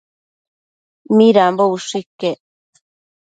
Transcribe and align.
Midambo 1.17 1.67
ushë 1.75 2.01
iquec 2.01 2.39